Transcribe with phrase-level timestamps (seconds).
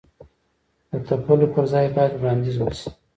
[0.89, 2.89] د تپلو پر ځای باید وړاندیز وشي.